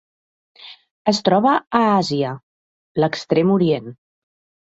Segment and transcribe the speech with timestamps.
[1.11, 2.31] Es troba a Àsia:
[3.05, 3.93] l'Extrem Orient.